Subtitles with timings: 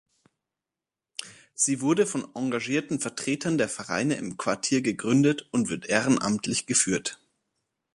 [1.53, 7.19] Sie wurde von engagierten Vertretern der Vereine im Quartier gegründet und wird ehrenamtlich geführt.